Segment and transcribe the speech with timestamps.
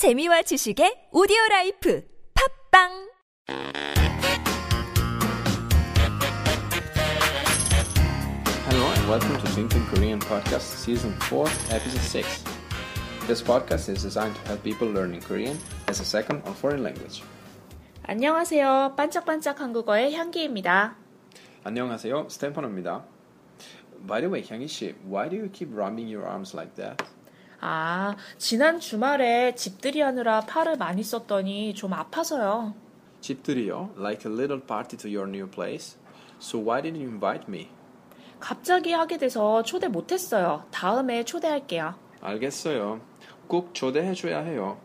[0.00, 2.00] 재미와 지식의 오디오 라이프
[2.32, 3.12] 팝빵
[8.64, 11.44] Hello and welcome to Thinking Korean Podcast Season 4,
[11.76, 12.44] Episode 6.
[13.28, 17.22] This podcast is designed to help people learning Korean as a second or foreign language.
[18.04, 18.94] 안녕하세요.
[18.96, 20.96] 반짝반짝 한국어의 향기입니다.
[21.62, 23.04] 안녕하세요, 스탠퍼너입니다.
[24.08, 27.04] By the way, 향이 씨, why do you keep rubbing your arms like that?
[27.60, 32.74] 아, 지난 주말에 집들이 하느라 팔을 많이 썼더니 좀 아파서요.
[33.20, 35.98] 집들이요, like a little party to your new place.
[36.40, 37.68] So why didn't you invite me?
[38.38, 40.64] 갑자기 하게 돼서 초대 못했어요.
[40.70, 41.94] 다음에 초대할게요.
[42.22, 43.00] 알겠어요.
[43.46, 44.78] 꼭 초대해줘야 해요.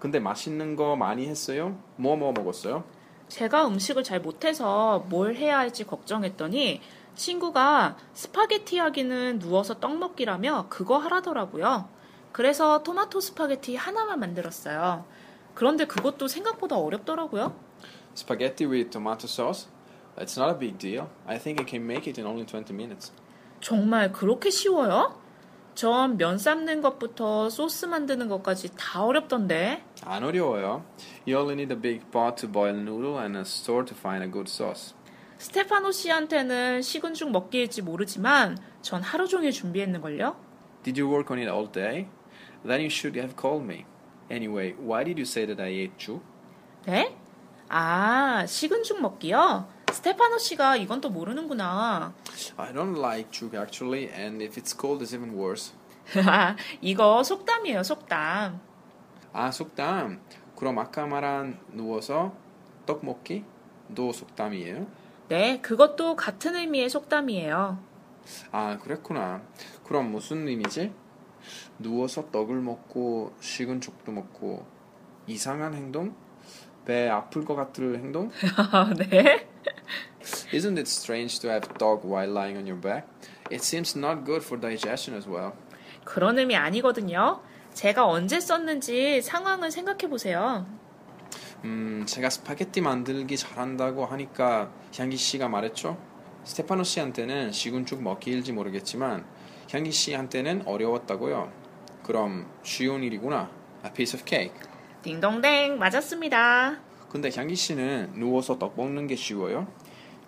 [0.00, 1.78] 근데 맛있는 거 많이 했어요?
[1.96, 2.82] 뭐 뭐 먹었어요?
[3.28, 6.80] 제가 음식을 잘 못해서 뭘 해야 할지 걱정했더니
[7.14, 11.88] 친구가 스파게티 하기는 누워서 떡 먹기라며 그거 하라더라고요.
[12.42, 15.04] 그래서 토마토 스파게티 하나만 만들었어요.
[15.54, 17.52] 그런데 그것도 생각보다 어렵더라고요.
[18.14, 19.66] Spaghetti with tomato sauce?
[20.16, 21.08] It's not a big deal.
[21.26, 23.10] I think I can make it in only 20 minutes.
[23.60, 25.20] 정말 그렇게 쉬워요?
[25.74, 29.82] 전 면 삶는 것부터 소스 만드는 것까지 다 어렵던데.
[30.04, 30.84] 안 어려워요.
[31.26, 34.30] You only need a big pot to boil noodle and a store to find a
[34.30, 34.94] good sauce.
[35.38, 40.36] 스테파노 씨한테는 식은 죽 먹기일지 모르지만 전 하루 종일 준비했는걸요?
[40.84, 42.06] Did you work on it all day?
[42.64, 43.84] Then you should have called me.
[44.30, 46.20] Anyway, why did you say that I ate you?
[46.86, 47.16] 네?
[47.68, 49.68] 아, 식은 죽 먹기요?
[49.92, 52.12] 스테파노 씨가 이건 또 모르는구나.
[52.56, 55.72] I don't like juk actually, and if it's cold, it's even worse.
[56.80, 58.60] 이거 속담이에요, 속담.
[59.32, 60.20] 아, 속담.
[60.56, 62.34] 그럼 아까 말한 누워서
[62.86, 64.86] 떡 먹기도 속담이에요?
[65.28, 67.78] 네, 그것도 같은 의미의 속담이에요.
[68.52, 69.42] 아, 그랬구나.
[69.84, 70.92] 그럼 무슨 의미지?
[71.78, 74.66] 누워서 떡을 먹고 식은 죽도 먹고
[75.26, 76.14] 이상한 행동?
[76.84, 78.30] 배 아플 것 같은 행동?
[79.10, 79.46] 네?
[80.52, 83.06] Isn't it strange to have dog while lying on your back?
[83.50, 85.52] It seems not good for digestion as well.
[86.04, 87.40] 그런 의미 아니거든요.
[87.74, 90.66] 제가 언제 썼는지 상황을 생각해 보세요.
[91.64, 95.98] 음, 제가 스파게티 만들기 잘한다고 하니까 향기 씨가 말했죠.
[96.44, 99.26] 스테파노 씨한테는 식은 죽 먹기일지 모르겠지만
[99.70, 101.50] 향기 씨한테는 어려웠다고요.
[102.02, 103.50] 그럼 쉬운 일이구나.
[103.84, 104.54] A piece of cake.
[105.02, 106.78] 딩동댕 맞았습니다.
[107.10, 109.66] 근데 향기 씨는 누워서 떡 먹는 게 쉬워요?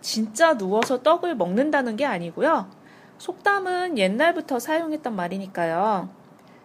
[0.01, 2.71] 진짜 누워서 떡을 먹는다는 게 아니고요.
[3.19, 6.09] 속담은 옛날부터 사용했던 말이니까요.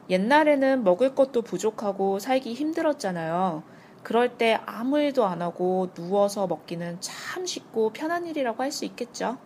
[0.09, 3.63] 옛날에는 먹을 것도 부족하고 살기 힘들었잖아요.
[4.03, 9.37] 그럴 때 아무 일도 안 하고 누워서 먹기는 참 쉽고 편한 일이라고 할 수 있겠죠.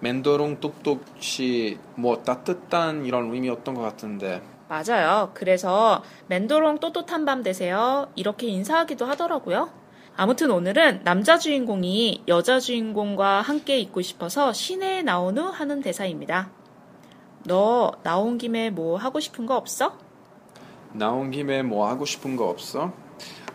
[0.00, 5.32] 맨도롱 똑똑시 뭐 따뜻한 이런 의미였던 것 같은데 맞아요.
[5.34, 8.08] 그래서 맨도롱 또또한 밤 되세요.
[8.14, 9.68] 이렇게 인사하기도 하더라고요.
[10.16, 16.50] 아무튼 오늘은 남자 주인공이 여자 주인공과 함께 있고 싶어서 시내에 나온 후 하는 대사입니다.
[17.44, 19.94] 너 나온 김에 뭐 하고 싶은 거 없어?
[20.92, 22.92] 나온 김에 뭐 하고 싶은 거 없어?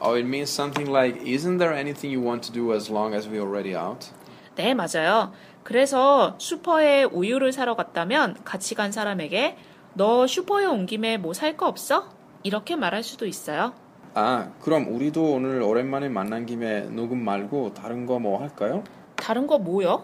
[0.02, 3.28] Oh, it means something like, isn't there anything you want to do as long as
[3.30, 4.12] we're already out?
[4.56, 5.32] 네, 맞아요.
[5.64, 9.58] 그래서 슈퍼에 우유를 사러 갔다면 같이 간 사람에게
[9.94, 12.10] 너 슈퍼에 온 김에 뭐 살 거 없어?
[12.44, 13.74] 이렇게 말할 수도 있어요.
[14.14, 18.84] 아, 그럼 우리도 오늘 오랜만에 만난 김에 녹음 말고 다른 거 뭐 할까요?
[19.16, 20.04] 다른 거 뭐요?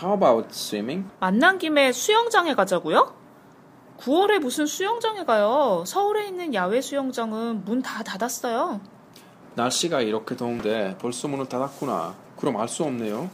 [0.00, 1.08] How about swimming?
[1.20, 3.14] 만난 김에 수영장에 가자고요?
[3.98, 5.84] 9월에 무슨 수영장에 가요?
[5.86, 8.80] 서울에 있는 야외 수영장은 문 다 닫았어요.
[9.54, 12.14] 날씨가 이렇게 더운데 벌써 문을 닫았구나.
[12.36, 13.30] 그럼 알 수 없네요.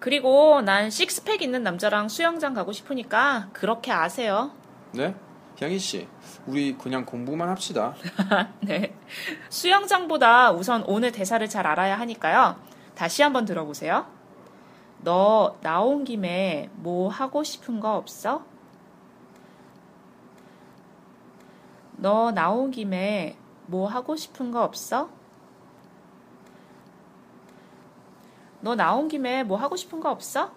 [0.00, 4.52] 그리고 난 식스팩 있는 남자랑 수영장 가고 싶으니까 그렇게 아세요.
[4.92, 5.14] 네?
[5.60, 6.06] 향희 씨,
[6.46, 7.94] 우리 그냥 공부만 합시다.
[8.62, 8.94] 네.
[9.50, 12.56] 수영장보다 우선 오늘 대사를 잘 알아야 하니까요.
[12.94, 14.06] 다시 한번 들어보세요.
[15.00, 18.44] 너 나온 김에 뭐 하고 싶은 거 없어?
[21.96, 23.36] 너 나온 김에
[23.66, 25.10] 뭐 하고 싶은 거 없어?
[28.60, 30.52] 너 나온 김에 뭐 하고 싶은 거 없어?